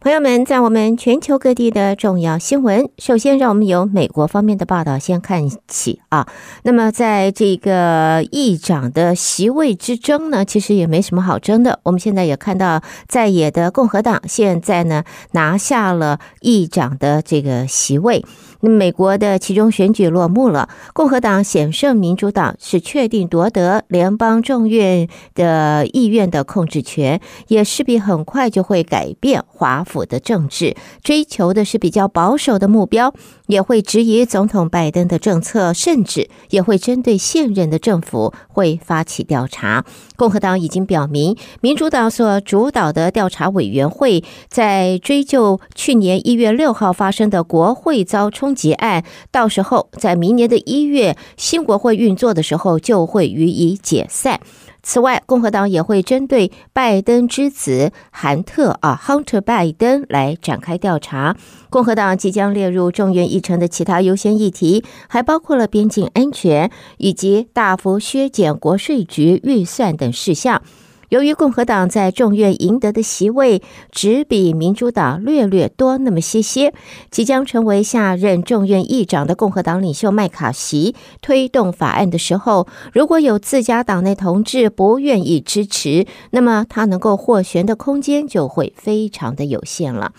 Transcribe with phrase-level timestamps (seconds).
[0.00, 6.26] 朋友们，在我们全球各地的重要新闻，首先让我们由美国方面的报道先看起啊。
[6.62, 11.80] 那么，在这个议长的席位之争呢，其实也没什么好争的。
[11.84, 18.24] 我们现在也看到，在野的共和党现在呢拿下了议长的这个席位。
[18.64, 33.12] 那美国的其中选举落幕了，共和党险胜民主党，是确定夺得联邦众院的议院的控制权，也势必很快就会改变华府的政治，追求的是比较保守的目标，
[33.48, 39.84] 也会质疑总统拜登的政策，甚至也会针对现任的政府会发起调查。
[40.16, 54.40] 共和党已经表明，民主党所主导的调查委员会在追究去年一月六号发生的国会遭冲击案，到时候在明年的一月新国会运作的时候就会予以解散。
[54.84, 61.34] 此外，共和党也会针对拜登之子韩特啊，Hunter 拜登来展开调查。
[61.70, 70.62] 共和党即将列入众院议程的其他优先议题，还包括了边境安全以及大幅削减国税局预算等事项。
[71.08, 76.72] 由于共和党在众院赢得的席位只比民主党略略多那么些些，
[77.10, 90.12] 即将成为下任众院议长的共和党领袖麦卡锡推动法案的时候，如果有自家党内同志不愿意支持，那么他能够获选的空间就会非常的有限了。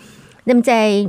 [0.44, 1.08] 那么在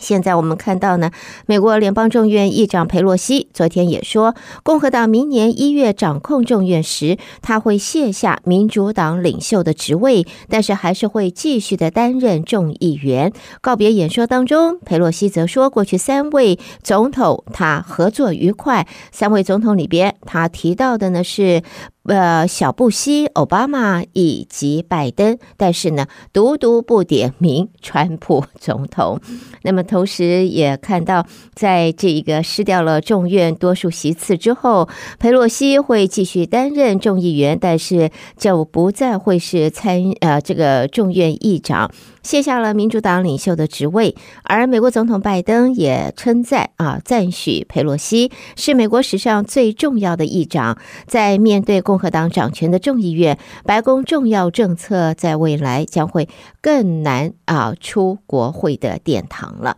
[0.00, 1.10] 现在我们看到呢，
[1.46, 13.32] 美国联邦众院议长佩洛西昨天也说，共和党明年一月掌控众院时，他会卸下民主党领袖的职位，但是还是会继续的担任众议员。
[13.60, 18.86] 告别演说当中，佩洛西则说，过去三位总统他合作愉快。
[19.12, 21.62] 三位总统里边，他提到的呢是。
[22.04, 29.20] 呃，小布希、奥巴马以及拜登，但是呢，独独不点名川普总统。
[29.62, 34.88] 那么，同时也看到，在这一个失掉了众院多数席次之后，
[35.20, 41.90] 佩洛西会继续担任众议员，但是就不再会是参呃这个众院议长。
[42.22, 50.78] 卸下了民主党领袖的职位，而美国总统拜登也称赞啊，赞许佩洛西是美国史上最重要的议长。
[51.08, 56.26] 在面对共和党掌权的众议院，白宫重要政策在未来将会
[56.62, 59.76] 更难啊出国会的殿堂了。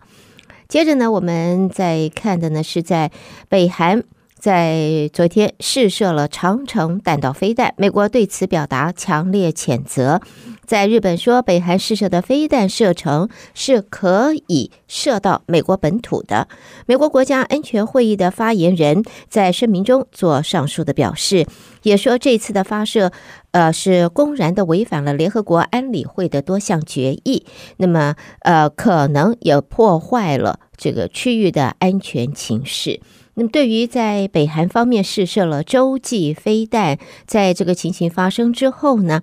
[0.69, 3.11] 接着呢，我们在看的呢是在
[3.49, 4.05] 北韩。
[4.45, 10.21] 在昨天试射了长城弹道飞弹，美国对此表达强烈谴责。
[10.67, 16.47] 在日本说，北韩试射的飞弹射程是可以射到美国本土的。
[16.85, 21.47] 美国国家安全会议的发言人在声明中做上述的表示，
[21.83, 23.13] 也说这次的发射，
[23.53, 27.47] 呃，是公然的违反了联合国安理会的多项决议，
[27.79, 33.01] 那么，呃，可能也破坏了这个区域的安全情势。
[33.35, 39.23] 那么，对于在北韩方面试射了洲际飞弹，在这个情形发生之后呢，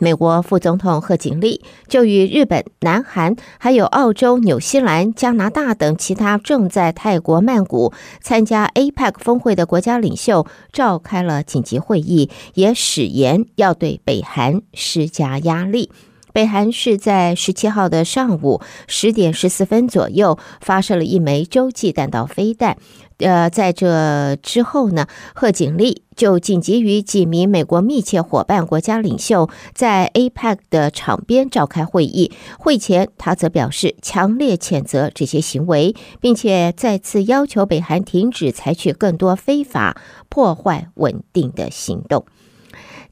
[0.00, 15.90] 美国副总统贺锦丽就与日本、南韩、还有澳洲、纽西兰、加拿大等其他正在泰国曼谷参加 APEC 峰会的国家领袖召开了紧急会议，也誓言要对北韩施加压力。
[16.32, 22.76] 北韩是在十七号的上午十点十四分左右发射了一枚洲际弹道飞弹。
[23.18, 32.32] 呃，在这之后呢，贺锦丽就紧急与几名美国密切伙伴国家领袖在 APEC 的场边召开会议。
[32.58, 39.96] 会前，他则表示强烈谴责这些行为，并且再次要求北韩停止采取更多非法
[40.28, 42.24] 破坏稳定的行动。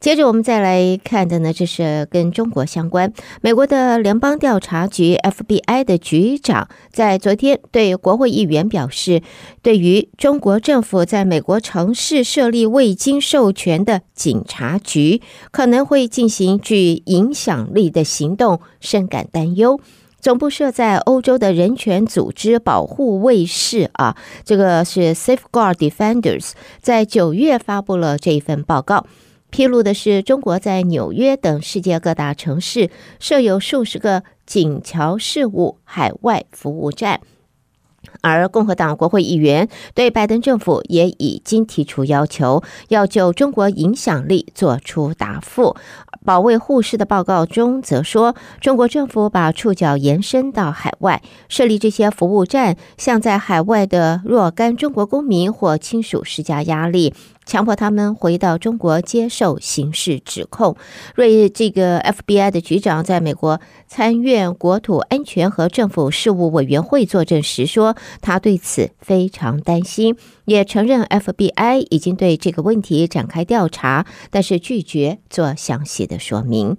[0.00, 3.12] 接着我们再来看的呢，这是跟中国相关。
[3.42, 9.20] 美国的联邦调查局 FBI 的局长在昨天对国会议员表示，
[9.60, 15.20] 对于中国政府在美国城市设立未经授权的警察局，
[15.50, 19.78] 可能会进行具影响力的行动，深感担忧。
[20.18, 29.04] 总部设在欧洲的人权组织保护卫士啊，这个是 Safeguard Defenders，在九月发布了这一份报告。
[29.50, 37.20] 披露的是，中国在纽约等世界各大城市设有数十个警桥事务海外服务站，
[38.20, 45.76] 而共和党国会议员对拜登政府也已经提出要求，要就中国影响力做出答复。
[46.22, 57.14] 保卫护士的报告中则说，中国政府把触角延伸到海外，设立这些服务站，向在海外的若干中国公民或亲属施加压力。
[57.50, 60.76] 强迫他们回到中国接受刑事指控。
[61.16, 70.14] 瑞这个 FBI 的局长在美国参院国土安全和政府事务委员会作证时说，他对此非常担心，
[70.44, 76.76] 也承认 FBI 已经对这个问题展开调查，但是拒绝做详细的说明。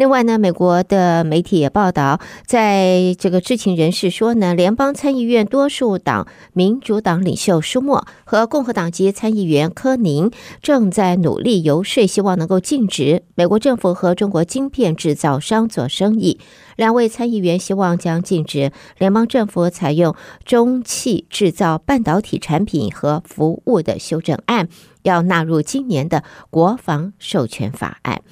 [0.00, 10.30] 另外呢，美国的媒体也报道，在这个知情人士说呢，联邦参议院多数党民主党领袖舒默和共和党籍参议员柯宁
[10.62, 16.40] 正在努力游说，希望能够禁止美国政府和中国晶片制造商做生意。
[16.76, 20.16] 两位参议员希望将禁止联邦政府采用
[20.46, 24.66] 中企制造半导体产品和服务的修正案，
[25.02, 28.22] 要纳入今年的国防授权法案。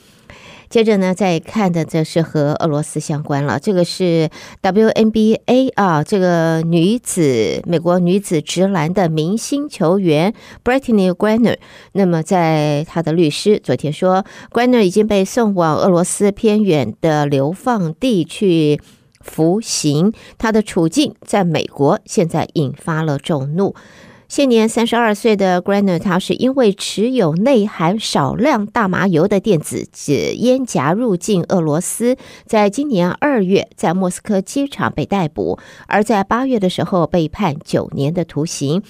[0.70, 3.58] 接着呢，再看的这是和俄罗斯相关了。
[3.58, 4.28] 这个是
[4.60, 11.56] WNBA 啊，这个女子美国女子直男的明星球员 Brittany Griner。
[11.92, 18.78] 那么，在她的律师昨天说，Griner 已经被送往俄罗斯偏远的流放地去
[19.20, 20.12] 服刑。
[20.36, 23.74] 她的处境在美国现在引发了众怒。
[24.28, 29.88] 现年三十二岁的 Griner，他是因为持有内含少量大麻油的电子
[30.34, 38.82] 烟夹入境俄罗斯，在今年二月在莫斯科机场被逮捕，而在八月的时候被判九年的徒刑。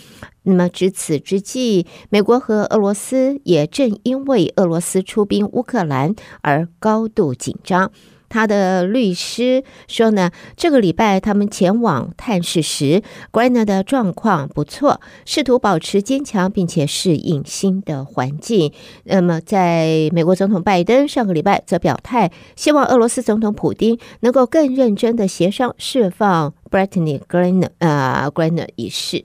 [0.42, 7.92] 那么值此之际，美国和俄罗斯也正因为俄罗斯出兵乌克兰而高度紧张。
[8.28, 13.02] 他的律师说呢，这个礼拜他们前往探视时
[13.32, 18.72] ，Griner 的状况不错，试图保持坚强，并且适应新的环境。
[19.04, 29.24] 那么，在美国总统拜登上个礼拜则表态，希望俄罗斯总统普丁能够更认真的协商释放 Brittany Griner 呃 Griner 一事。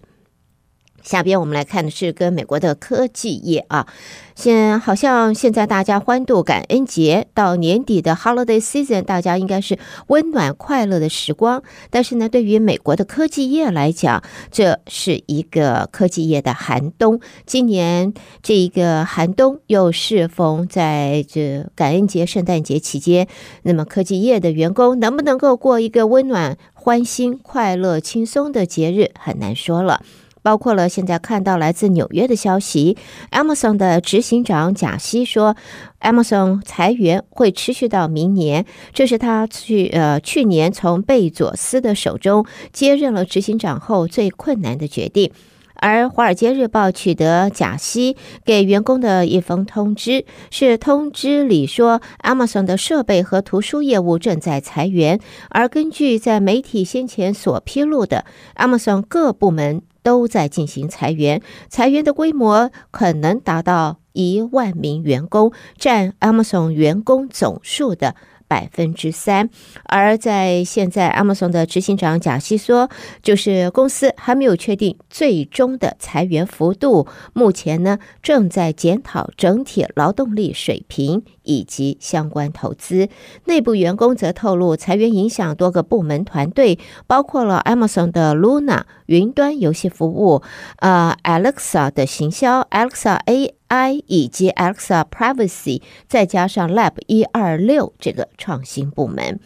[1.04, 3.88] 下边我们来看的是跟美国的科技业啊，
[4.36, 9.78] 现好像现在大家欢度感恩节，到年底的 Holiday Season，大家应该是
[10.08, 11.62] 温暖快乐的时光。
[11.90, 17.20] 但是呢，对于美国的科技业来讲，这是一个科技业的寒冬。
[17.46, 23.28] 今年这一个寒冬又适逢在这感恩节、圣诞节期间，
[23.64, 30.02] 那么科技业的员工能不能够过一个温暖、欢欣、快乐、轻松的节日，很难说了。
[30.44, 32.96] 包括了现在看到来自纽约的消息
[33.32, 35.56] ，Amazon 的执行长贾西说
[36.02, 45.32] ，Amazon 裁员会持续到明年，这是他去呃去年从贝佐斯的手中接任了执行长后最困难的决定。
[45.76, 55.20] 而《华尔街日报》取得贾西给员工的一封通知，是通知里说，Amazon 的设备和图书业务正在裁员，
[55.50, 58.24] 而根据在媒体先前所披露的
[58.56, 59.82] ，Amazon 各部门。
[60.04, 68.16] 都在进行裁员，裁员的规模可能达到一万名员工，占 Amazon 员工总数的
[68.54, 69.50] 百分之三，
[69.86, 72.88] 而在现在，Amazon 的执行长贾西说，
[73.24, 83.10] 就是公司还没有确定最终的裁员幅度，目前呢正在检讨整体劳动力水平以及相关投资。
[83.46, 86.78] 内部员工则透露，裁员影响多个部门团队，
[87.08, 90.44] 包括了 Amazon 的 Luna 云端游戏服务，
[90.76, 93.56] 呃，Alexa 的行销，Alexa A。
[93.74, 99.40] I 以及 Alexa Privacy，再加上 Lab 一二六这个创新部门，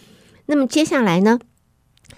[0.47, 1.39] 那么接下来呢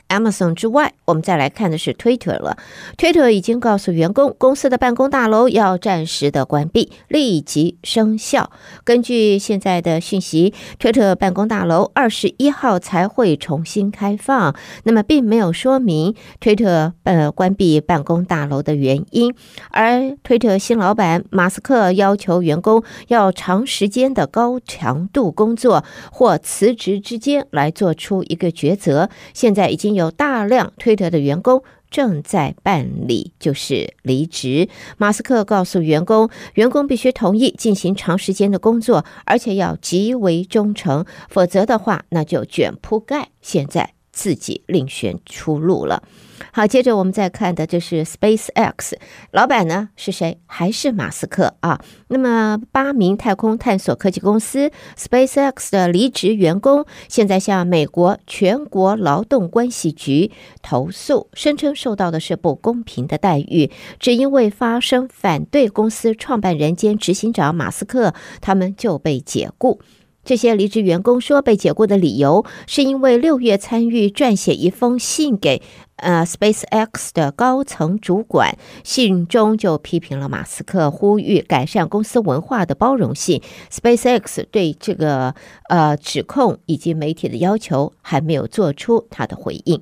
[0.10, 2.58] ？Amazon 之外，我们再来看的是 Twitter 了。
[2.98, 8.52] Twitter 已经告诉员工，公司的办公大楼要暂时的关闭，立即生效。
[8.84, 14.56] 根据现在的讯息，Twitter 办公大楼二十一号才会重新开放。
[14.84, 19.34] 那么，并没有说明 Twitter 呃关闭办公大楼的原因。
[19.70, 29.12] 而 Twitter 新老板马斯克要求员工要长时间的高强度工作或辞职之间来做出一个抉择。
[29.36, 29.99] 现在已经有。
[30.00, 34.70] 有大量推特的员工正在办理，就是离职。
[34.98, 43.30] 马斯克告诉员工，员工必须同意进行长时间的工作，而且要极为忠诚，否则的话，那就卷铺盖。
[43.42, 46.04] 现在自己另选出路了。
[46.52, 48.94] 好，接着我们再看的就是 SpaceX，
[49.32, 50.40] 老板呢是谁？
[50.46, 51.80] 还是马斯克啊？
[52.10, 69.80] 那么八名太空探索科技公司 SpaceX 的离职员工，现在向美国全国劳动关系局投诉，声称受到的是不公平的待遇，只因为发生反对公司创办人兼执行长马斯克，他们就被解雇。
[70.24, 75.62] 这些离职员工说，被解雇的理由是因为六月参与撰写一封信给
[75.96, 83.42] 呃 SpaceX 的高层主管，信中就批评了马斯克呼吁改善公司文化的包容性。
[83.72, 85.34] SpaceX 对这个
[85.70, 89.82] 呃指控以及媒体的要求还没有做出他的回应。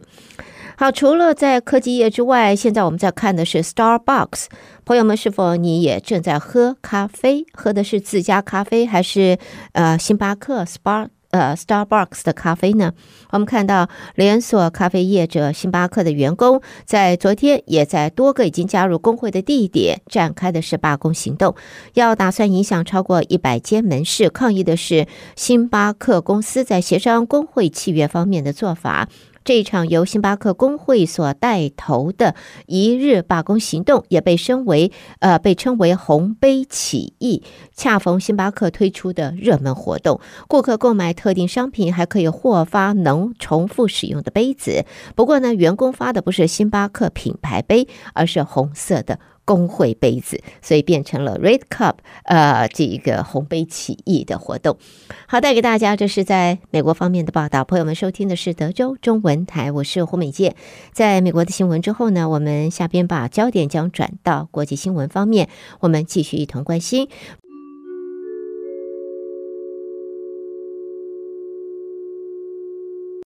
[0.77, 4.46] 好，除了在科技业之外，现在我们在看的是 Starbucks。
[4.88, 7.46] 朋友们，是否你也正在喝咖啡？
[7.51, 9.38] 喝的是自家咖啡，还是
[9.74, 12.94] 呃星巴克 Star 呃 Starbucks 的咖啡呢？
[13.32, 21.53] 我们看到连锁咖啡业者星巴克的员工在昨天也在多个已经加入工会的地点展开的是罢工行动，
[21.96, 29.10] 要打算影响超过一百间门市，抗议的是星巴克公司在协商工会契约方面的做法。
[29.48, 32.36] 这场由星巴克工会所带头的
[32.66, 37.44] 一日罢工行动，也被称为呃被称为红杯起义。
[37.74, 44.84] 恰逢星巴克推出的热门活动，顾客购买特定商品还可以获发能重复使用的杯子。
[45.16, 49.18] 不过呢，员工发的不是星巴克品牌杯，而是红色的。
[49.48, 54.77] 工会杯子，所以变成了 Red Cup，呃，这一个红杯起义的活动。
[55.25, 57.63] 好，带给大家，这是在美国方面的报道。
[57.63, 60.54] 朋友们收听的是德州中文台，我是胡美健。
[60.92, 65.48] 在美国的新闻之后呢，我们下边把焦点将转到国际新闻方面，
[65.80, 67.08] 我们继续一同关心。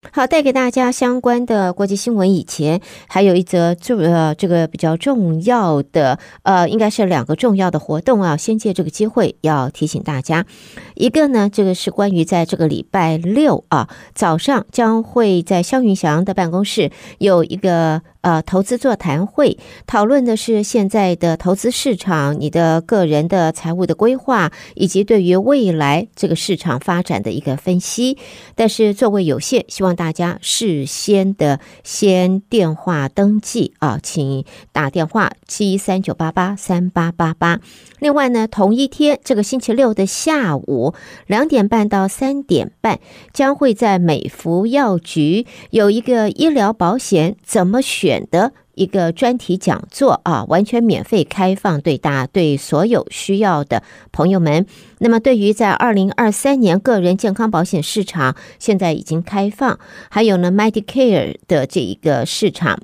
[0.08, 2.32] 好，带给大家相关的国际新闻。
[2.32, 8.34] 以前还有一则重呃，这个比较重要的呃，应该是两个重要的活动啊。
[8.34, 10.46] 先借这个机会要提醒大家，
[10.94, 18.00] 一个呢，这个是关于在这个礼拜六啊早上将会在肖云祥的办公室有一个。
[18.22, 28.18] 呃，投资座谈会讨论的是现在的投资市场，你的个人的财务的规划，以及对于未来这个市场发展的一个分析。
[28.54, 37.60] 但是座位有限，希望大家事先的先电话登记啊，请打电话七三九八八三八八八。
[38.00, 40.92] 另外呢，同一天这个星期六的下午
[41.26, 42.98] 两点半到三点半，
[43.32, 48.09] 将会在美福药局有一个医疗保险怎么选。
[48.10, 54.66] 选的一个专题讲座啊，完全免费开放对大家对所有需要的朋友们。
[54.98, 62.80] 那么，对于在二零二三年个人健康保险市场，现在已经开放，还有呢，Medicare 的这一个市场。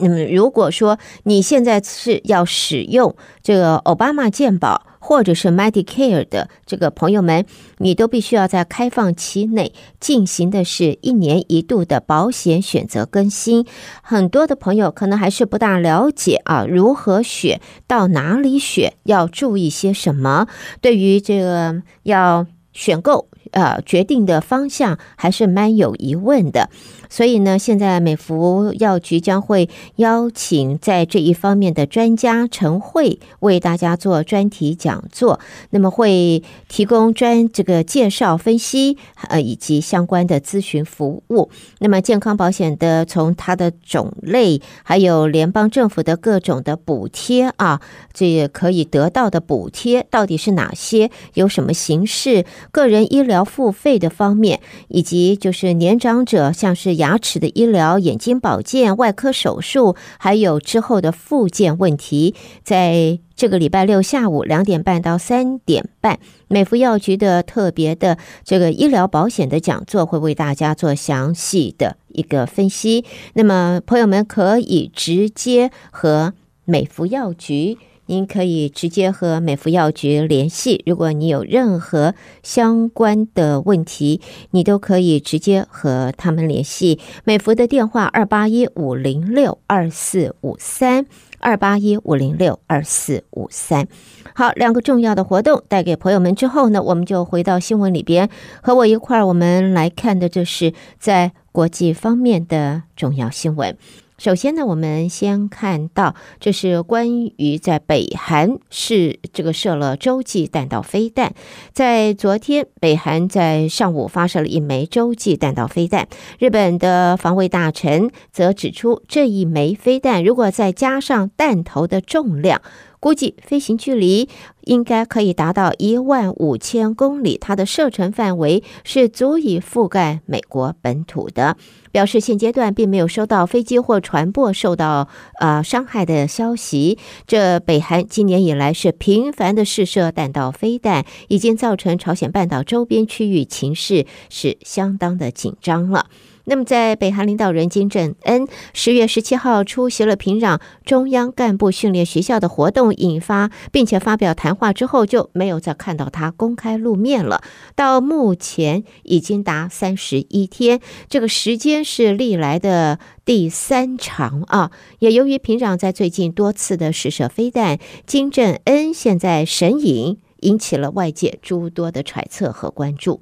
[0.00, 7.44] 那么，如果说你现在是要使用这个奥巴马健保，或者是 Medicare 的这个朋友们，
[7.78, 13.66] 你都必须要在开放期内进行的是一年一度的保险选择更新。
[14.02, 20.46] 很多的朋友可能还是不大了解啊，如何选，到哪里选，要注意些什么？
[20.80, 23.26] 对于这个要选购。
[23.52, 26.70] 呃，决定的方向还是蛮有疑问的，
[27.08, 35.40] 所以呢，现在美服药局将会邀请在这一方面的专家晨会，为大家做专题讲座。
[35.70, 38.96] 那么会提供专这个介绍、分析，
[39.28, 41.50] 呃，以及相关的咨询服务。
[41.80, 47.80] 那么健康保险的从它的种类，还有联邦政府的各种的补贴啊，
[48.12, 51.10] 这也可以得到的补贴到底是哪些？
[51.34, 52.44] 有什么形式？
[52.70, 53.39] 个人医疗。
[53.44, 66.18] 付费的方面，以及就是年长者，像是牙齿的医疗、眼睛保健、外科手术，还有之后的复健问题，在这个礼拜六下午两点半到三点半，
[66.48, 73.04] 美福药局的特别的这个医疗保险的讲座会为大家做详细的一个分析。
[73.34, 77.78] 那么，朋友们可以直接和美福药局。
[78.10, 82.12] 您可以直接和美福药局联系，如果你有任何
[82.42, 86.98] 相关的问题，你都可以直接和他们联系。
[87.22, 91.06] 美福的电话二八一五零六二四五三
[91.38, 93.86] 二八一五零六二四五三。
[94.34, 98.28] 好，两个重要的活动带给朋友们之后呢，我们就回到新闻里边，
[98.60, 103.76] 和我一块儿我们来看的，就是在国际方面的重要新闻。
[104.20, 107.08] 首先呢，我们先看到，这是关
[107.38, 111.32] 于在北韩是这个射了洲际弹道飞弹。
[111.72, 116.06] 在昨天，北韩在上午发射了一枚洲际弹道飞弹。
[116.38, 122.60] 日本的防卫大臣则指出，这一枚飞弹如果再加上弹头的重量，
[123.00, 124.28] 估计飞行距离
[124.64, 131.56] 应该可以达到一万五千公里，它的射程范围是足以覆盖美国本土的。
[131.92, 135.08] 表示现阶段并没有收到飞机或船舶受到
[135.40, 136.98] 呃伤害的消息。
[137.26, 146.06] 这北韩今年以来是频繁的试射弹道飞弹，已经造成朝鲜半岛周边区域情势是相当的紧张了。
[146.50, 157.40] 那么，在北韩领导人金正恩十月十七号出席了平壤中央干部训练学校的活动，引发并且发表谈话之后，就没有再看到他公开露面了。
[157.76, 164.72] 到目前已经达三十一天，这个时间是历来的第三长啊！
[164.98, 173.20] 也由于平壤在最近多次的试射飞弹，金正恩现在神隐，引起了外界诸多的揣测和关注。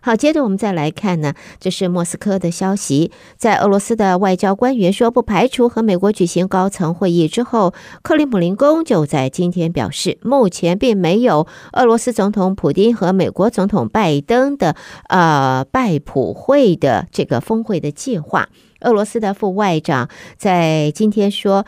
[0.00, 14.76] 好，接着我们再来看呢，这是莫斯科的消息，在俄罗斯的外交官员说不排除和美国举行高层会议之后，克里姆林宫就在今天表示，目前并没有俄罗斯总统普丁和美国总统拜登的
[15.08, 18.48] 呃拜普会的这个峰会的计划。
[18.80, 21.66] 俄罗斯的副外长在今天说。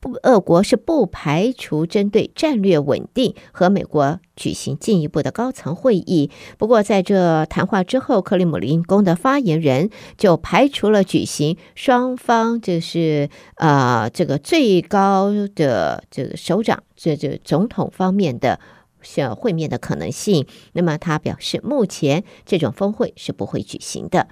[0.00, 6.30] 不，俄国是不排除针对战略稳定和美国举行进一步的高层会议。
[6.56, 18.60] 不过，在这谈话之后，克里姆林宫的发言人就排除了举行双方就是呃这个最高的这个首长这这总统方面的。
[19.02, 24.28] 像会面的可能性，那么他表示，目前这种峰会是不会举行的。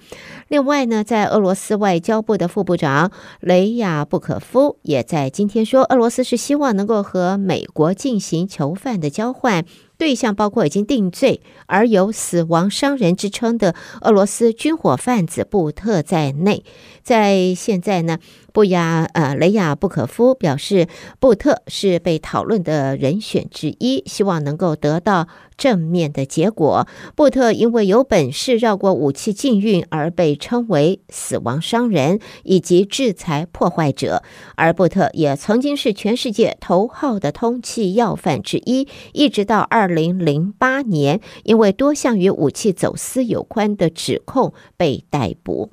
[0.49, 9.65] 另外呢，在俄罗斯外交部的副部长雷亚布可夫也在今天说，俄罗斯是希望能够和美国进行囚犯的交换。
[9.99, 16.65] 对象包括已经定罪而有“死亡商人”之称的俄罗斯军火贩子布特在内。
[17.03, 18.19] 在现在呢，
[18.53, 20.89] 布亚呃雷亚布可夫表示，
[21.21, 26.89] 布特是被讨论的人选之一，希望能够得到正面的结果。
[27.15, 34.23] 布特因为有本事绕过武器禁运而被称为“死亡商人”以及制裁破坏者，
[34.55, 39.67] 而布特也曾经是全世界头号的通气要犯之一，一直到。
[39.69, 45.73] 二零零八年，因为多项与武器走私有关的指控被逮捕。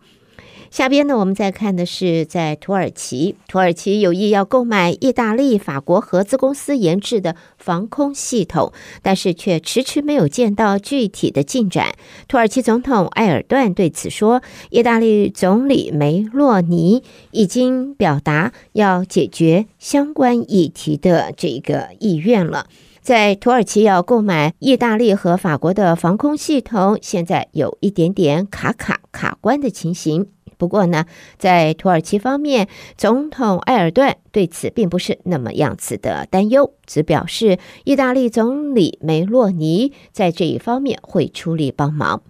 [0.73, 11.93] 下边呢，我们再看的是在土耳其，土耳其有意要购买意大利、法国合资公司研制的防空系统，但是却迟迟没有见到具体的进展。
[12.27, 22.65] 土耳其总统埃尔段对此说：“意大利总理梅洛尼已经表达要解决相关议题的这个意愿了。”
[22.99, 30.29] 在土耳其要购买意大利和法国的防空系统，现在有一点点卡卡卡关的情形。
[30.63, 42.23] 不过呢，在土耳其方面，总统埃尔顿对此并不是那么样子的担忧，只表示意大利总理梅洛尼在这一方面会出力帮忙。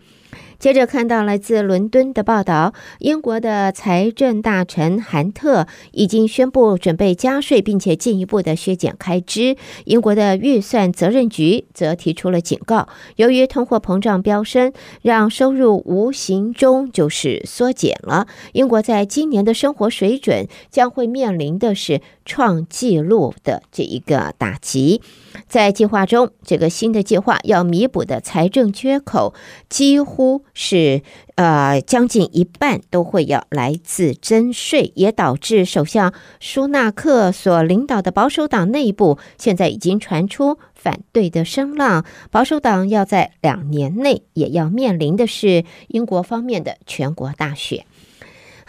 [0.63, 9.57] 接着看到来自伦敦的报道，英国的财政大臣韩特已经宣布准备加税，并且进一步的削减开支。
[9.83, 14.71] 英国的预算责任局则提出了警告，由于通货膨胀飙升，
[15.01, 18.27] 让收入无形中就是缩减了。
[18.53, 25.01] 英国在今年的生活水准将会面临的是创纪录的这一个打击。
[25.49, 29.33] 在计划中，这个新的计划要弥补的财政缺口
[29.67, 30.45] 几乎。
[30.53, 31.01] 是
[31.35, 42.05] 呃，将近一半都会要来自征税，也导致首相舒纳克所领导的保守党内部现在已经传出反对的声浪。
[42.29, 47.85] 保守党要在两年内也要面临的是英国方面的全国大选。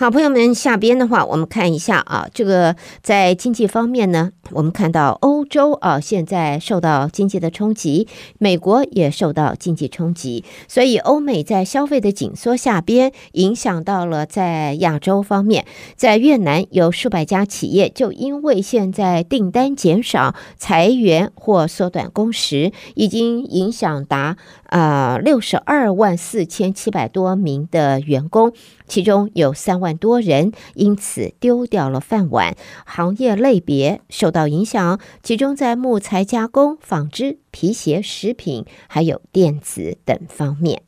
[0.04, 15.64] 好，朋友们，下边的话，我们看一下啊，这个在经济方面呢，我们看到欧洲啊，现在受到经济的冲击，美国也受到经济冲击，所以欧美在消费的紧缩下边，影响到了在亚洲方面，
[15.96, 24.36] 在越南有数百家企业就因为现在订单减少、裁员或缩短工时，已经影响达
[24.66, 28.52] 啊六十二万四千七百多名的员工。
[28.86, 40.82] 其中有三万多人因此丢掉了饭碗，行业类别受到影响，集中在木材加工、纺织、皮鞋、食品，还有电子等方面。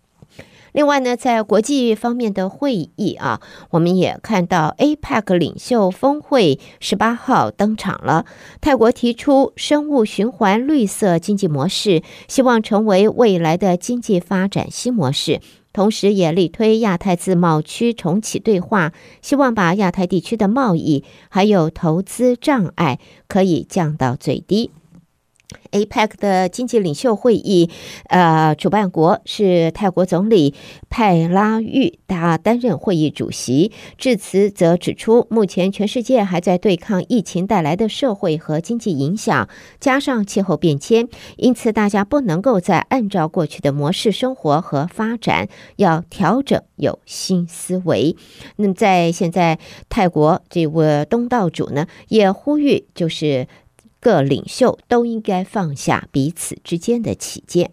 [0.73, 8.27] 另外呢，在国际方面的会议啊，我们也看到 APEC 领袖峰会十八号登场了。
[8.61, 15.41] 泰国提出生物循环绿色经济模式，希望成为未来的经济发展新模式。
[15.77, 24.71] 同时，也力推亚太自贸区重启对话，希望把亚太地区的贸易还有投资障碍可以降到最低。
[25.71, 27.71] APEC 的经济领袖会议，
[28.09, 30.55] 呃，主办国是泰国总理
[30.91, 33.73] 派拉育，他担任会议主席。
[33.97, 48.17] 致辞则指出，目前全世界还在对抗疫情带来的社会和经济影响，加上气候变迁，因此大家不能够再按照过去的模式生活和发展，要调整，有新思维。
[48.57, 53.47] 那么，在现在泰国这位东道主呢，也呼吁就是。
[54.07, 57.73] 各领袖都应该放下彼此之间的起见。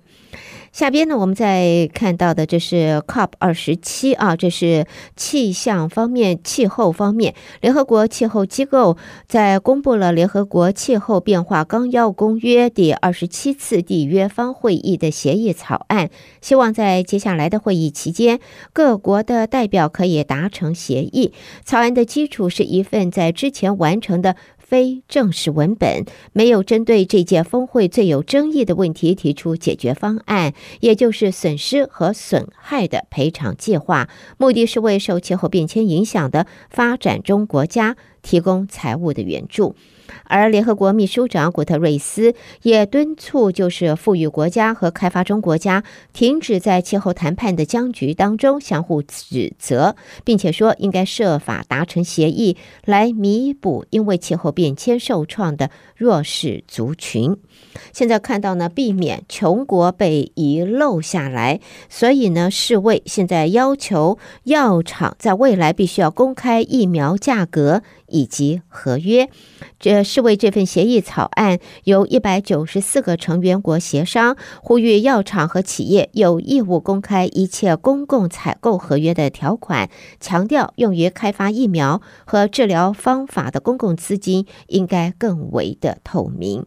[0.72, 16.10] 下边呢，我们再看到的，这是 COP 二十七啊，这是气象方面、气候方面，联合国气候机构在公布了联合国气候变化纲要公约第二十七次缔约方会议的协议草案，
[16.42, 18.40] 希望在接下来的会议期间，
[18.74, 21.34] 各国的代表可以达成协议。
[21.64, 24.36] 草案的基础是一份在之前完成的。
[24.64, 39.76] 非正式文本没有针对这届峰会最有争议的问题提出解决方案，也就是损失和损害的赔偿计划，目的是为受气候变迁影响的发展中国家提供财务的援助。
[40.26, 57.38] 而联合国秘书长古特瑞斯也敦促，就是富裕国家和开发中国家停止在气候谈判的僵局当中相互指责，并且说应该设法达成协议，来弥补因为气候变迁受创的弱势族群。
[57.92, 69.30] 现在看到呢，避免穷国被遗漏下来，所以呢，世卫现在要求药厂在未来必须要公开疫苗价格以及合约。
[69.80, 79.90] 这世卫这份协议草案由一百九十四个成员国协商，呼吁药厂和企业有义务公开一切公共采购合约的条款，
[80.20, 86.66] 强调用于开发疫苗和治疗方法的公共资金应该更为的透明。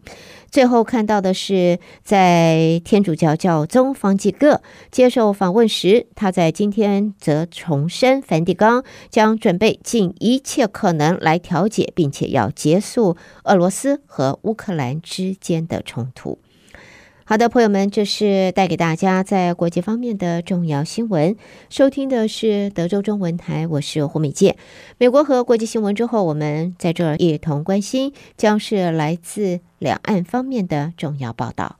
[0.50, 16.38] 最后看到的是，在天主教教宗方济各接受访问时，他在今天则重申，梵蒂冈将准备尽一切可能来调解，并且要结束俄罗斯和乌克兰之间的冲突。
[17.28, 21.34] 好的，朋友们，这是带给大家在国际方面的重要新闻。
[21.68, 24.56] 收听的是德州中文台，我是胡美健。
[24.96, 31.78] 美国和国际新闻之后，我们在这儿一同关心，将是来自两岸方面的重要报道。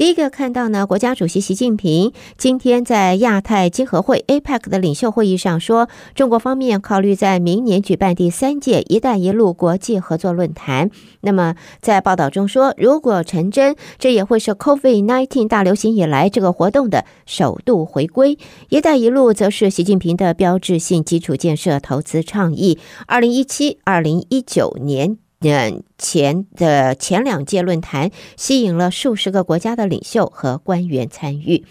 [0.00, 10.90] 第一个看到呢，国家主席习近平今天在亚太经合会 APEC 的领袖会议上说，中国方面考虑在明年举办第三届“一带一路”国际合作论坛。
[11.20, 18.38] 那么在报道中说，如果成真，这也会是 COVID-19 大流行以来这个活动的首度回归。
[18.70, 22.78] “一带一路”则是习近平的标志性基础建设投资倡议。
[23.06, 25.18] 二零一七、二零一九年。
[25.42, 31.64] 嗯，前的前两届论坛吸引了数十个国家的领袖和官员参与。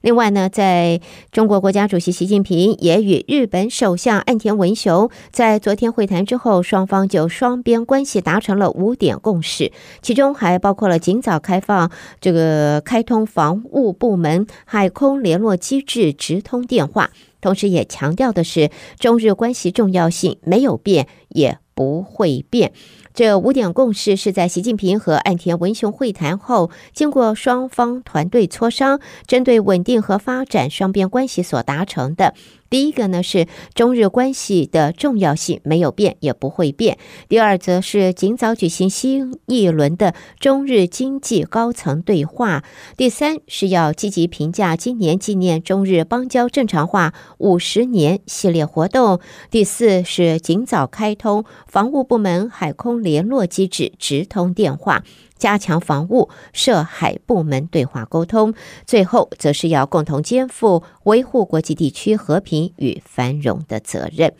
[0.00, 1.00] 另外呢，在
[1.32, 18.70] 中国国家主席习近平也与日本首相岸田文雄在昨天会谈之后，双方就双边关系达成了五点共识，其中还包括了尽早开放这个开通防务部门海空联络机制直通电话，同时也强调的是
[19.00, 22.72] 中日关系重要性没有变，也不会变。
[23.12, 32.34] 这五点共识是在习近平和岸田文雄会谈后，经过双方团队磋商，针对稳定和发展双边关系所达成的。
[32.70, 36.98] 第一个呢是中日关系的重要性没有变，也不会变。
[37.28, 42.64] 第二则是尽早举行新一轮的中日经济高层对话。
[42.96, 49.20] 第三是要积极评价今年纪念中日邦交正常化五十年系列活动。
[49.50, 55.02] 第四是尽早开通防务部门海空联络机制直通电话。
[55.40, 58.54] 加强防务涉海部门对话沟通，
[58.86, 64.34] 最后则是要共同肩负维护国际地区和平与繁荣的责任。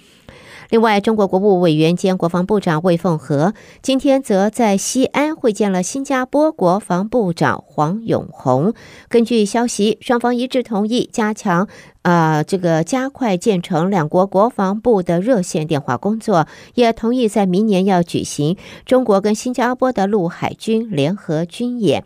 [0.71, 8.73] 另外，中国国务委员兼国防部长魏凤和今天则在西安会见了新加坡国防部长黄永红。
[9.09, 11.67] 根据消息，双方一致同意加强
[12.03, 18.57] 啊、呃，这个加快建成两国国防部的热线电话工作，也同意在明年要举行
[18.87, 22.05] 中国跟新加坡的陆海军联合军演。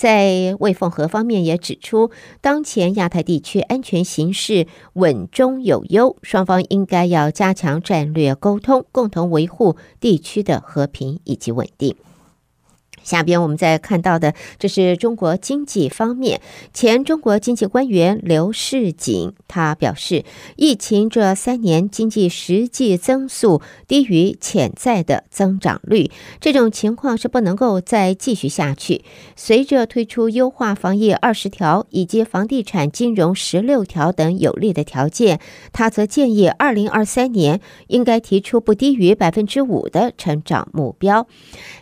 [0.00, 2.10] 在魏凤和方面也指出，
[2.40, 11.94] 当前亚太地区安全形势稳中有优，双方应该要加强战略沟通，共同维护地区的和平以及稳定。
[13.10, 16.40] 下边我们再看到的，这是中国经济方面，
[16.72, 29.02] 前中国经济官员刘世锦他表示，疫情这三年经济实际增速低于潜在的增长率，这种情况是不能够再继续下去。
[29.34, 35.40] 随着推出优化防疫二十条以及房地产金融十六条等有利的条件，
[35.72, 41.26] 他则建议二零二三年应该提出不低于百分之五的成长目标。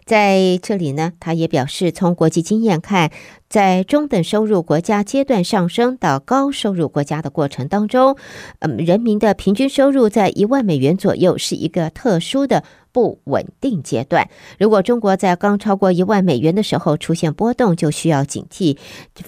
[0.07, 3.11] 在这里呢，他也表示，从国际经验看，
[3.49, 8.17] 在中等收入国家阶段上升到高收入国家的过程当中，
[8.61, 14.29] 嗯，人民的平均收入在一万美元左右是一个特殊的不稳定阶段。
[14.59, 18.77] 如果中国在刚超过一万美元的时候出现波动，就需要警惕，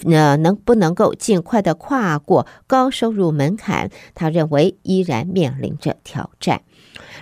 [0.02, 3.90] 那能不能够尽快的跨过高收入门槛？
[4.14, 6.62] 他认为依然面临着挑战。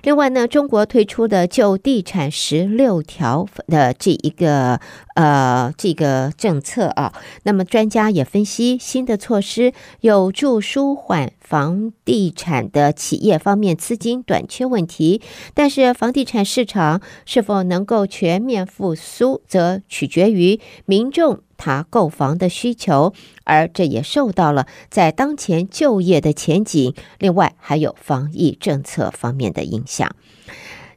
[0.03, 4.81] 另外呢，中国推出的就地产十六条的这一个
[5.15, 15.21] 呃这个政策啊，那么专家也分析，新的措施有助舒缓房地产的企业方面资金短缺问题，
[15.55, 21.41] 但是房地产市场是否能够全面复苏，则取决于民众。
[21.59, 23.13] 他购房的需求，
[23.45, 30.17] 而这也受到了在当前就业的前景，另外还有防疫政策方面的影响。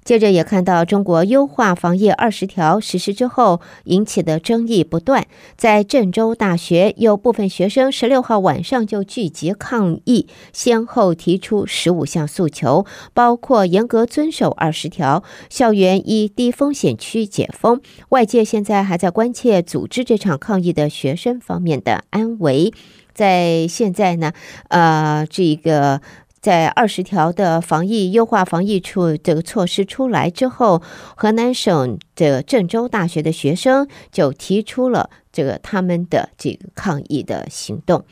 [0.03, 17.79] 接着也看到中国优化防疫二十条实施之后引起的争议不断，在郑州大学有部分学生十六号晚上就聚集抗议，先后提出十五项诉求，包括严格遵守二十条、校园以低风险区解封。
[18.09, 22.73] 外界现在还在关切组织这场抗议的学生方面的安危。
[23.13, 24.33] 在现在呢，
[24.69, 26.01] 呃，这个。
[26.41, 30.81] 在二十条的防疫优化防疫处这个措施出来之后，
[31.15, 38.03] 河南省的郑州大学的学生就提出了这个他们的这个抗议的行动。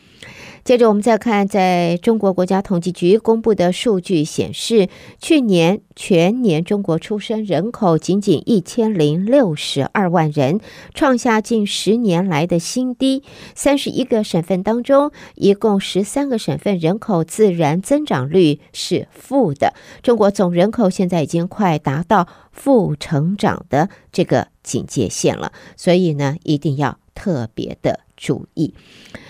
[0.64, 4.88] 接着我们再看，在中国国家统计局公布的数据显示，
[5.20, 10.60] 去年全年中国出生人口仅仅一千零六十二万人，
[10.94, 13.24] 创下近十年来的新低。
[13.56, 19.74] 三十一个省份当中，一共十三个省份人口自然增长率是负的。
[20.04, 28.76] 中国总人口现在已经快达到负成长的这个警戒线了，所以呢，一定要特别的主意。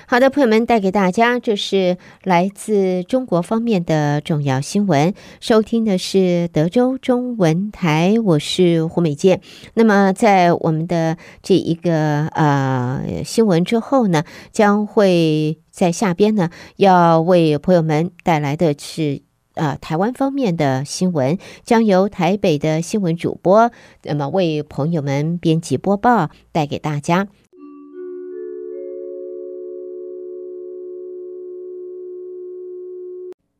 [0.07, 5.13] 好的，朋友们，带给大家这是来自中国方面的重要新闻。
[5.39, 9.39] 收听的是德州中文台，我是胡美健。
[9.75, 19.21] 那么，在我们的这一个呃新闻之后呢，将会在下边呢要为朋友们带来的是
[19.53, 23.71] 呃台湾方面的新闻，将由台北的新闻主播
[24.01, 27.27] 那么为朋友们编辑播报，带给大家。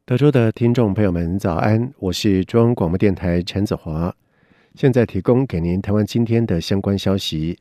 [0.10, 1.94] 德州的听众朋友们，早安！
[2.00, 4.12] 我是中央广播电台陈子华，
[4.74, 7.60] 现在提供给您台湾今天的相关消息。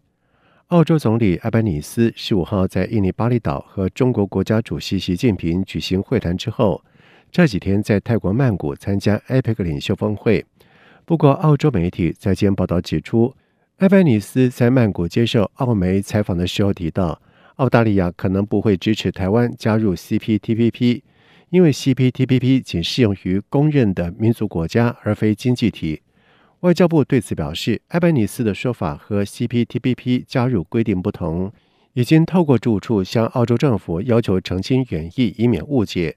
[0.68, 6.82] 澳洲总理艾班尼斯十五号在印尼巴厘岛和中国国家主席习近平举行会谈之后，
[7.30, 10.42] 这几天在泰国曼谷参加 APEC 领袖峰会。
[11.04, 13.34] 不过，澳洲媒体在今天报道指出，
[13.76, 17.20] 艾班尼斯在曼谷接受澳媒采访的时候提到，
[17.56, 21.02] 澳大利亚可能不会支持台湾加入 CPTPP。
[21.50, 26.02] 因为 CPTPP 仅适用于公认的民族国家，而非经济体。
[26.60, 31.52] 外交部对此表示，艾班尼斯的说法和 CPTPP 加入规定不同，
[31.94, 36.16] 已经透过住处向澳洲政府要求澄清原意，以免误解。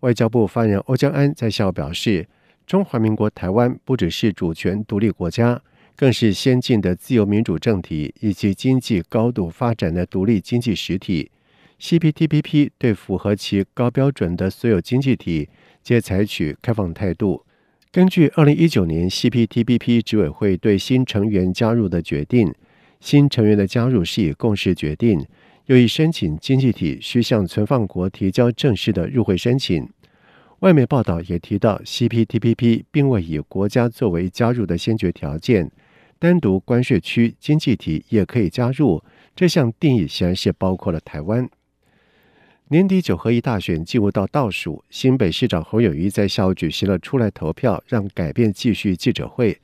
[0.00, 2.28] 外交部发言人欧江安在下午表示，
[2.66, 5.62] 中华民国台湾不只是主权独立国家，
[5.96, 11.30] 更是先进的自由民主政体以及经济高度发展的独立经济实体。
[11.80, 15.48] CPTPP 对符合其高标准的所有经济体
[15.82, 17.44] 皆采取开放态度。
[17.90, 22.52] 根据二零一九年 CPTPP 执委会对新成员加入的决定，
[23.00, 25.24] 新成员的加入是以共识决定，
[25.66, 29.88] 又以申请经济体需向存放国提交正式的入会申请。
[30.58, 35.70] 外媒报道也提到，CPTPP 并未以国家作为加入的先决条件，
[36.18, 39.02] 单独关税区经济体也可以加入。
[39.36, 41.48] 这项定义显然是包括了台湾。
[42.70, 49.58] 年底九合一大选进入到倒数，新北市长侯友谊在下午举行了出来投票，让改变继续记者会，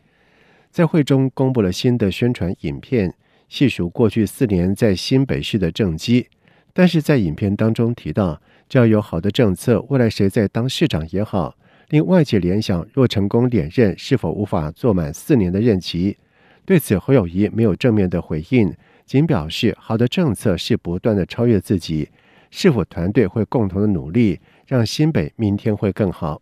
[0.71, 3.13] 在会中公布了新的宣传影片，
[3.47, 6.29] 细数过去四年在新北市的政绩。
[6.73, 8.41] 但是在影片当中提到，
[8.71, 11.55] 只要有好的政策，未来谁在当市长也好，
[11.91, 16.17] 令外界联想若成功连任，是否无法做满四年的任期？
[16.65, 18.73] 对此，侯友谊没有正面的回应，
[19.05, 22.09] 仅表示好的政策是不断的超越自己，
[22.57, 24.39] 是否团队会共同的努力，
[24.69, 26.41] 让新北明天会更好。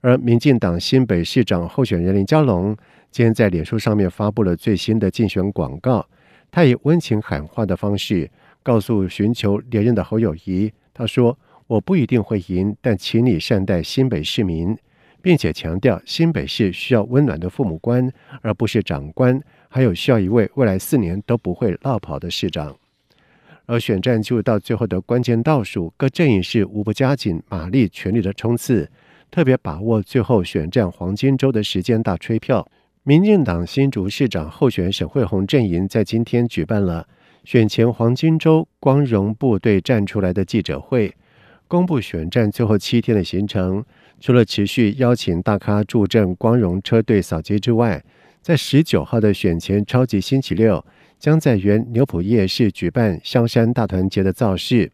[0.00, 2.76] 而民进党新北市长候选人林佳龙
[3.12, 6.04] 今天在脸书上面发布了最新的竞选广告，
[6.50, 8.28] 他以温情喊话的方式
[8.64, 14.76] 告诉寻求连任的侯友谊，他说：“我不一定会赢，但请你善待新北市民，
[15.22, 22.76] 并且强调新北市需要温暖的父母官，而不是长官，还有需要一位未来四年都不会落跑的市长。”
[23.66, 28.88] 而选战进入到最后的关键倒数，各阵营是无不加紧马力，全力的冲刺。
[29.30, 32.66] 特别把握最后选战黄金周的时间大吹票，
[33.02, 37.06] 民进党新竹市长候选沈慧红阵营在今天举办了
[37.44, 41.12] 选前黄金周光荣部队站出来的记者会，
[41.66, 43.84] 公布选战最后七天的行程。
[44.20, 48.02] 除了持续邀请大咖助阵光荣车队扫街之外，
[48.40, 50.82] 在十九号的选前超级星期六，
[51.18, 54.90] 将在原牛埔夜市举办香山大团结的造势。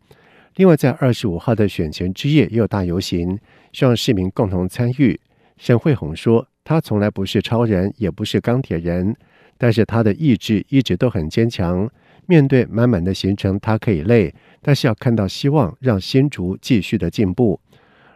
[0.57, 3.39] 另外，在二十五号的选前之夜也有大游行。
[3.73, 5.19] 希望市民共同参与。
[5.57, 9.17] 沈慧虹说：“他从来不是超人，也不是钢铁人，
[9.57, 11.89] 但是他的意志一直都很坚强。
[12.27, 17.59] 面对满满的行程，他可以累，但是要看到希望，让新竹继续的进步。”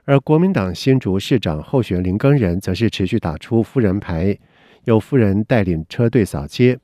[0.05, 4.39] 而国民党新竹市长候选林耕仁则是持续打出夫人牌，
[4.85, 6.79] 由夫人带领车队扫街。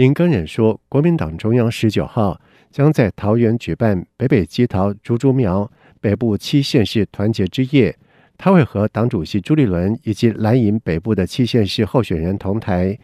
[0.00, 7.94] 林根忍说：“国民党中央十九号将在桃园举办北北基桃竹竹苗北部七县市团结之夜。”
[8.38, 12.98] 他会和党主席朱立伦以及蓝营北部的七县市候选人同台，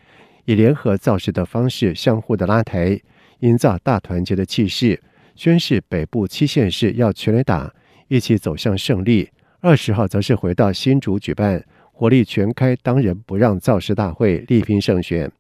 [0.47, 2.99] 以联合造势的方式相互的拉抬，
[3.41, 4.99] 营造大团结的气势，
[5.35, 7.71] 宣示北部七县市要全力打，
[8.09, 9.29] 一起走向胜利。
[9.61, 15.31] 二十号则是回到新竹举办火力全开当仁不让造势大会，力拼胜选。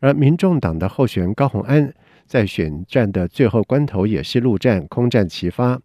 [0.00, 1.92] 而民众党的候选人高虹安
[2.26, 5.80] 在选战的最后关头也是陆战空战齐发。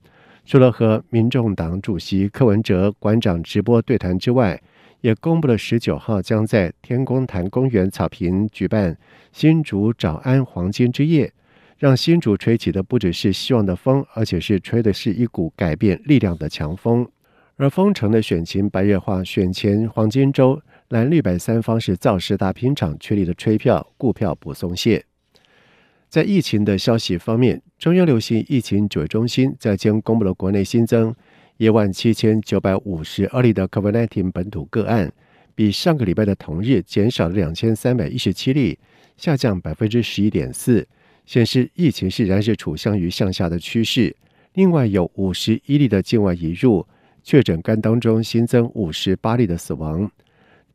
[0.46, 4.62] 除了和民众党主席柯文哲馆长直播对谈之外，
[5.00, 8.98] 也公布了十九号将在天宫坛公园草坪举办
[9.32, 11.32] 新竹早安黄金之夜，
[11.78, 17.08] 让新竹吹起的不只是希望的风，而且是吹的是一股改变力量的强风。
[17.56, 20.62] 而丰城的选情白热化，选前黄金周
[20.94, 25.04] 蓝绿白三方是造势大拼场，确立的吹票，顾票不松懈。
[26.08, 31.12] 在疫情的消息方面，中央流行疫情指挥中心在今公布了国内新增
[31.58, 35.12] 一万七千九百五十二例的 COVID-19 本土个案，
[35.56, 38.78] 比上个礼拜的同日减少了两千三百一十七例，
[39.18, 40.88] 下降百分之十一点四，
[41.26, 44.16] 显示疫情仍然是处向于向下的趋势。
[44.54, 46.86] 另外有五十一例的境外移入
[47.24, 50.12] 确诊肝当中，新增五十八例的死亡。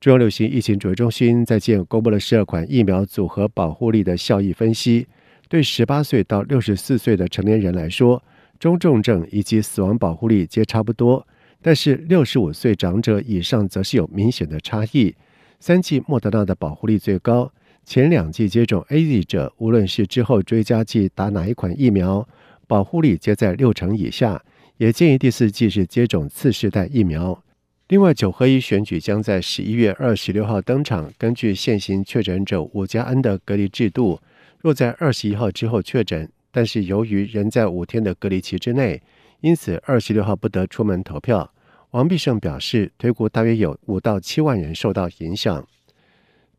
[0.00, 5.08] 中央流行疫情指挥中心在今公布了十二款疫苗组合保护力的效益分析。
[5.48, 8.22] 对十八岁到六十四岁的成年人来说，
[8.60, 11.26] 中重症以及死亡保护力皆差不多，
[11.60, 15.16] 但是六十五岁长者以上则是有明显的差异。
[15.58, 17.50] 三剂莫德纳的保护力最高，
[17.84, 22.28] 前两剂接种 AZ 者，无论是之后追加剂打哪一款疫苗，
[22.68, 24.40] 保护力皆在六成以下。
[24.76, 27.42] 也建议第四剂是接种次世代疫苗。
[27.88, 34.20] 另外，九合一选举将在十一月二十六号登场，根据现行确诊者五加 N 的隔离制度。
[34.58, 39.00] 若在二十一号之后确诊，但是由于仍在五天的隔离期之内，
[39.40, 41.50] 因此二十六号不得出门投票。
[41.92, 45.66] 王必胜表示，推估大约有五到七万人受到影响。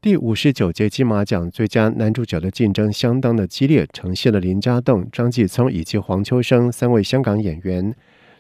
[0.02, 7.94] 第五十九届金马奖最佳男主角的竞争相当的激烈，呈现了林家栋、张继聪以及黄秋生三位香港演员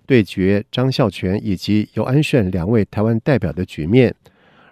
[0.09, 4.15] 对决张孝全以及尤安顺两位台湾代表的局面。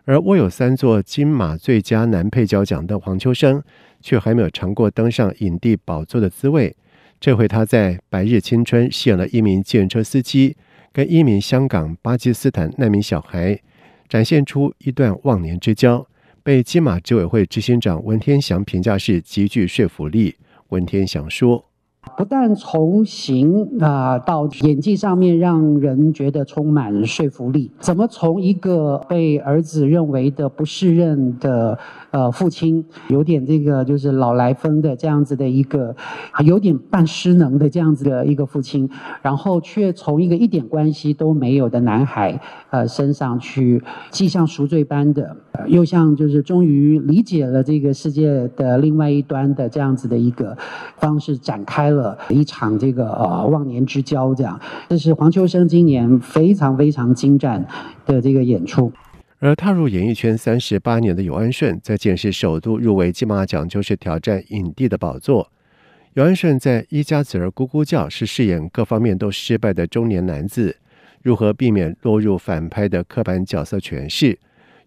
[0.06, 3.62] 而握有三座金马最佳男配角奖的黄秋生，
[4.02, 6.76] 却还没有尝过登上影帝宝座的滋味。
[7.20, 10.58] 这回他在《白日青春》饰演了一名计程车司机，
[10.92, 13.62] 跟一名香港巴基斯坦难民小孩，
[14.10, 16.08] 展现出一段忘年之交，
[16.42, 20.38] 被金马执委会执行长文天祥评价是极具说服力。
[20.70, 21.66] 文天祥说。
[22.16, 31.78] 不但从形啊到演技上面让人觉得充满说服力，怎么从一个被儿子认为的不适任的
[32.18, 35.96] 呃父亲，有点这个就是老来风的这样子的一个，
[36.44, 38.90] 有点半失能的这样子的一个父亲，
[39.22, 50.58] 然后却从一个一点关系都没有的男孩呃身上去，既像赎罪般的，又像就是终于理解了这个世界的另外一端的这样子的一个
[50.98, 52.18] 方式展开了。
[52.30, 57.64] 一场这个呃忘年之交，这样，这是黄秋生今年非常非常精湛
[58.08, 58.92] 的这个演出。
[59.40, 65.52] 而踏入演艺圈三十八年的游安顺，在检视首度入围金马奖就是挑战影帝的宝座。
[66.14, 70.78] 游安顺在《一家子儿咕咕叫》是饰演各方面都失败的中年男子，
[71.22, 74.40] 如何避免落入反派的刻板角色诠释？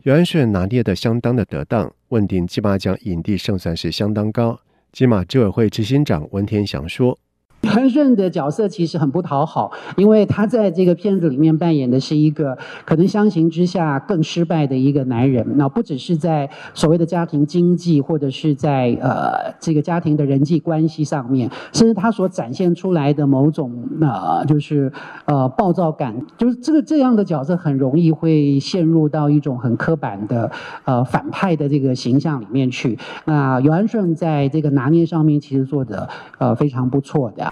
[0.03, 4.59] 游安顺拿捏的相当的得当，问鼎金马奖影帝胜算是相当高。
[4.90, 7.16] 金马执委会执行长温天祥说。
[7.62, 12.56] 袁顺的角色其实很不讨好，因为他在这个片子里面扮演的是一个
[12.86, 15.46] 可能相形之下更失败的一个男人。
[15.56, 24.90] 那不只是在所谓的家庭经济，或者是在呃这个家庭的人际关系上面，甚至他所展现出来的某种呃就是
[25.26, 30.50] 呃暴躁感，就是这个这样的角色很容易会陷入到一种很刻板的
[30.84, 32.98] 呃反派的这个形象里面去。
[33.26, 36.08] 那袁安顺在这个拿捏上面其实做得
[36.38, 37.49] 呃非常不错的。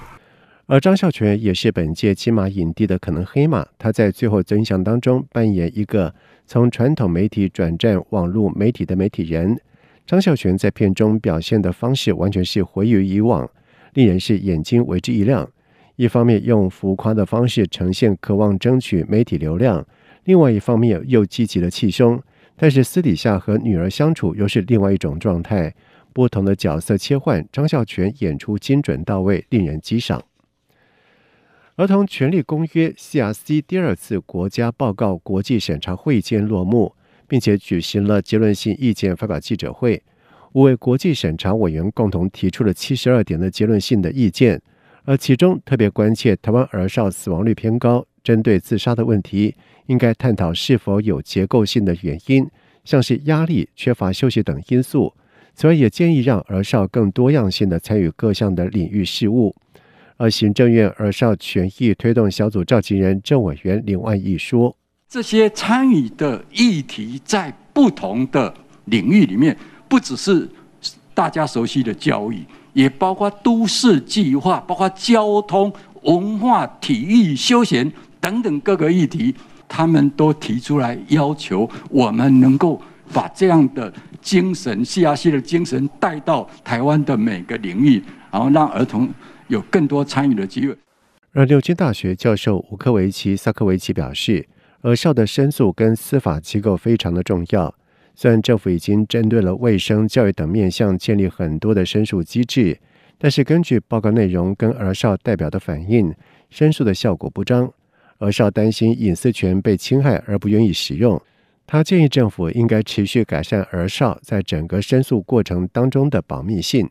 [0.70, 3.66] 而张孝全也是本届金马影帝的可能黑马。
[3.78, 6.14] 他在《最后真相》当中扮演一个
[6.46, 9.58] 从传统媒体转战网络媒体的媒体人。
[10.06, 13.48] 张孝全在片中表现的方式完全是回于以往，
[13.94, 15.50] 令人是眼睛为之一亮。
[15.96, 19.86] 一方面用浮夸的方式呈现渴望争取媒体流量，
[20.24, 22.22] 另外一方面又积极的气胸。
[22.56, 25.74] 但是私底下和女儿相处又是另外一种状态。
[26.12, 30.22] 不同的角色切换，张孝全演出精准到位，令人激赏。
[31.78, 36.92] 儿童权利公约 （CRC） 第二次国家报告国际审查会见落幕，
[37.28, 40.02] 并且举行了结论性意见发表记者会。
[40.54, 44.60] 五位国际审查委员共同提出了七十二点的结论性的意见，
[45.04, 49.54] 而其中特别关切台湾儿少死亡率偏高，针对自杀的问题，
[49.86, 52.44] 应该探讨是否有结构性的原因，
[52.84, 55.14] 像是压力、缺乏休息等因素。
[55.54, 59.54] 此外，也建议让儿少更多样性的参与各项的领域事务。
[60.18, 64.76] 而行政院儿少权益推动小组召集人郑委员林万亿说
[65.08, 68.52] ：“这些参与的议题在不同的
[68.86, 69.56] 领域里面，
[69.86, 70.48] 不只是
[71.14, 77.90] 大家熟悉的教育，也包括都市计划、包括交通、文化、体育、休闲
[78.20, 79.32] 等等各个议题，
[79.68, 88.02] 他们都提出来要求我们能够把这样的精神、CRC 的精神带到台湾的每个领域，
[88.32, 89.08] 然后让儿童。”
[89.48, 90.76] 有更多参与的机会。
[91.32, 94.46] 而牛津大学教授吴科维奇·萨科维奇表示，
[94.80, 97.74] 儿少的申诉跟司法机构非常的重要。
[98.14, 102.78] 虽然政府已经针对了卫生、教育等面向建立很多的申诉机制，
[103.16, 106.12] 但是根据报告内容跟儿少代表的反应，
[106.50, 107.72] 申诉的效果不彰。
[108.18, 111.20] 儿少担心隐私权被侵害而不愿意使用。
[111.64, 116.90] 他建议政府应该持续改善儿少在整个申诉过程当中的保密性。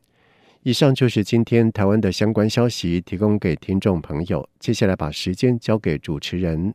[0.64, 4.47] 以上就是今天台湾的相关消息，提供给听众朋友。
[4.60, 6.74] 接下来把时间交给主持人。